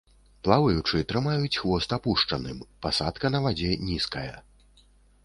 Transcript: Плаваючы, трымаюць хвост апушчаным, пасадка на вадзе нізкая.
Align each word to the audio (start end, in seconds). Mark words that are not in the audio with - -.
Плаваючы, 0.45 1.01
трымаюць 1.11 1.59
хвост 1.63 1.89
апушчаным, 1.97 2.63
пасадка 2.87 3.31
на 3.37 3.43
вадзе 3.45 3.71
нізкая. 3.91 4.35